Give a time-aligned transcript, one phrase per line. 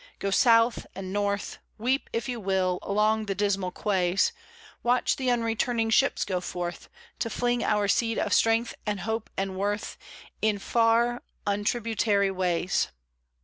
[0.17, 4.31] Go South and North; Weep, if you will, along the dismal quays,
[4.81, 6.89] Watching the unreturning ships go forth
[7.19, 9.99] To fling our seed of strength and hope and worth
[10.41, 12.87] In far, untributary ways.